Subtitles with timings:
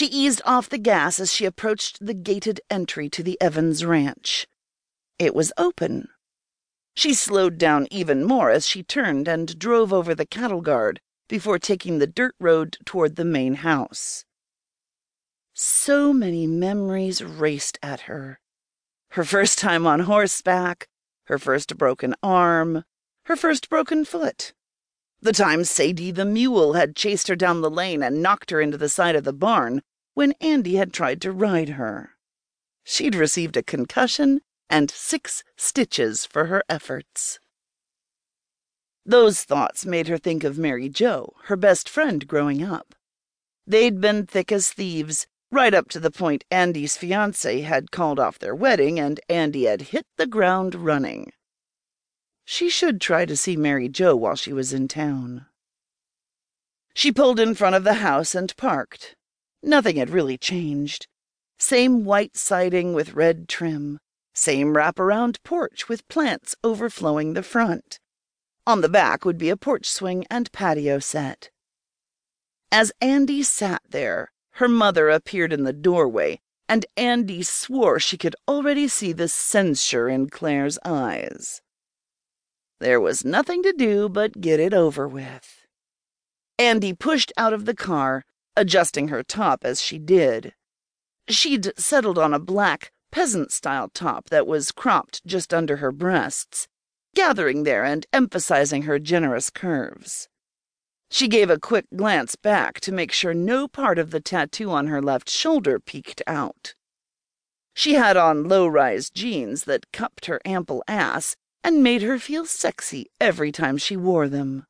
[0.00, 4.46] She eased off the gas as she approached the gated entry to the Evans ranch.
[5.18, 6.08] It was open.
[6.94, 11.58] She slowed down even more as she turned and drove over the cattle guard before
[11.58, 14.24] taking the dirt road toward the main house.
[15.52, 18.40] So many memories raced at her.
[19.10, 20.88] Her first time on horseback,
[21.24, 22.84] her first broken arm,
[23.24, 24.54] her first broken foot.
[25.22, 28.78] The time Sadie the mule had chased her down the lane and knocked her into
[28.78, 29.82] the side of the barn
[30.14, 32.16] when Andy had tried to ride her.
[32.84, 37.38] She'd received a concussion and six stitches for her efforts.
[39.04, 42.94] Those thoughts made her think of Mary Joe, her best friend growing up.
[43.66, 48.38] They'd been thick as thieves, right up to the point Andy's fiance had called off
[48.38, 51.32] their wedding and Andy had hit the ground running.
[52.52, 55.46] She should try to see Mary Joe while she was in town.
[56.92, 59.14] She pulled in front of the house and parked.
[59.62, 61.06] Nothing had really changed.
[61.60, 64.00] Same white siding with red trim.
[64.34, 68.00] Same wraparound porch with plants overflowing the front.
[68.66, 71.50] On the back would be a porch swing and patio set.
[72.72, 78.34] As Andy sat there, her mother appeared in the doorway, and Andy swore she could
[78.48, 81.62] already see the censure in Claire's eyes.
[82.80, 85.66] There was nothing to do but get it over with.
[86.58, 88.24] Andy pushed out of the car,
[88.56, 90.54] adjusting her top as she did.
[91.28, 96.68] She'd settled on a black, peasant-style top that was cropped just under her breasts,
[97.14, 100.28] gathering there and emphasizing her generous curves.
[101.10, 104.86] She gave a quick glance back to make sure no part of the tattoo on
[104.86, 106.74] her left shoulder peeked out.
[107.74, 113.10] She had on low-rise jeans that cupped her ample ass and made her feel sexy
[113.20, 114.64] every time she wore them.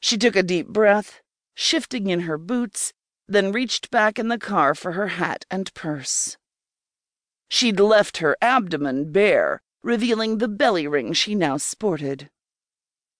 [0.00, 1.20] She took a deep breath,
[1.54, 2.92] shifting in her boots,
[3.28, 6.36] then reached back in the car for her hat and purse.
[7.48, 12.28] She'd left her abdomen bare, revealing the belly ring she now sported.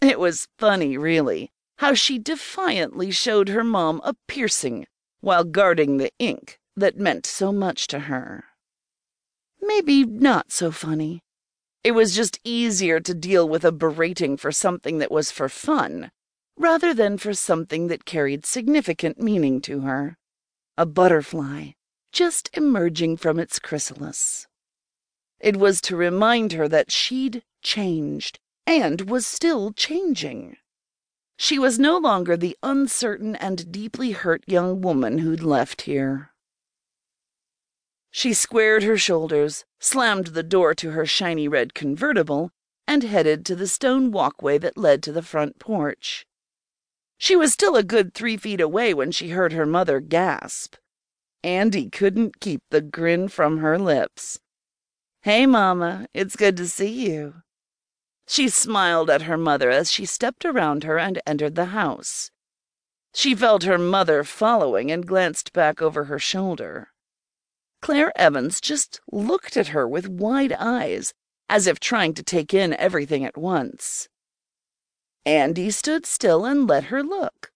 [0.00, 4.86] It was funny, really, how she defiantly showed her mom a piercing
[5.20, 8.44] while guarding the ink that meant so much to her.
[9.62, 11.23] Maybe not so funny.
[11.84, 16.10] It was just easier to deal with a berating for something that was for fun,
[16.56, 20.16] rather than for something that carried significant meaning to her.
[20.78, 21.72] A butterfly,
[22.10, 24.46] just emerging from its chrysalis.
[25.40, 30.56] It was to remind her that she'd changed, and was still changing.
[31.36, 36.30] She was no longer the uncertain and deeply hurt young woman who'd left here.
[38.16, 42.52] She squared her shoulders, slammed the door to her shiny red convertible,
[42.86, 46.24] and headed to the stone walkway that led to the front porch.
[47.18, 50.76] She was still a good three feet away when she heard her mother gasp.
[51.42, 54.38] Andy couldn't keep the grin from her lips.
[55.22, 57.42] Hey, Mama, it's good to see you.
[58.28, 62.30] She smiled at her mother as she stepped around her and entered the house.
[63.12, 66.93] She felt her mother following and glanced back over her shoulder.
[67.84, 71.12] Claire Evans just looked at her with wide eyes,
[71.50, 74.08] as if trying to take in everything at once.
[75.26, 77.52] Andy stood still and let her look.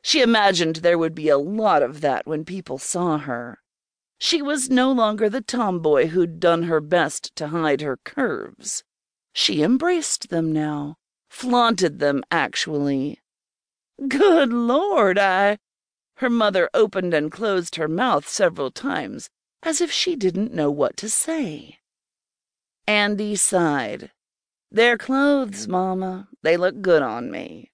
[0.00, 3.58] She imagined there would be a lot of that when people saw her.
[4.18, 8.84] She was no longer the tomboy who'd done her best to hide her curves.
[9.34, 10.96] She embraced them now,
[11.28, 13.20] flaunted them actually.
[14.08, 15.58] Good Lord, I...
[16.14, 19.28] Her mother opened and closed her mouth several times,
[19.62, 21.78] as if she didn't know what to say.
[22.86, 24.10] Andy sighed.
[24.70, 26.28] They're clothes, Mama.
[26.42, 27.70] They look good on me.